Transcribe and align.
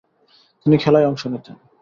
তিনি 0.65 0.75
খেলায় 0.77 1.07
অংশ 1.07 1.23
নিতেন। 1.27 1.55